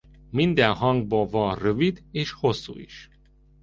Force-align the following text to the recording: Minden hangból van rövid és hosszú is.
Minden 0.31 0.73
hangból 0.75 1.27
van 1.27 1.55
rövid 1.55 2.03
és 2.11 2.31
hosszú 2.31 2.77
is. 2.79 3.09